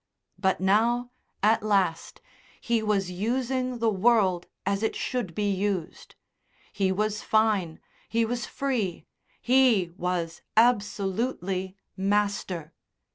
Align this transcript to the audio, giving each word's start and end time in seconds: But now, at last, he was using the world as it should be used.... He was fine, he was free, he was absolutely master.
But 0.39 0.59
now, 0.59 1.11
at 1.43 1.61
last, 1.61 2.21
he 2.59 2.81
was 2.81 3.11
using 3.11 3.77
the 3.77 3.91
world 3.91 4.47
as 4.65 4.81
it 4.81 4.95
should 4.95 5.35
be 5.35 5.47
used.... 5.53 6.15
He 6.73 6.91
was 6.91 7.21
fine, 7.21 7.79
he 8.09 8.25
was 8.25 8.47
free, 8.47 9.05
he 9.39 9.91
was 9.97 10.41
absolutely 10.57 11.75
master. 11.95 12.73